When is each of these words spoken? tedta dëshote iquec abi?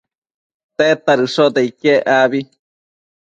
tedta 0.77 1.13
dëshote 1.19 1.61
iquec 1.69 2.01
abi? 2.21 2.41